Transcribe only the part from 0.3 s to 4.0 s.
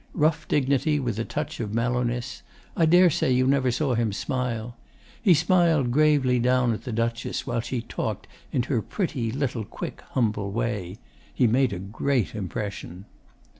dignity with a touch of mellowness. I daresay you never saw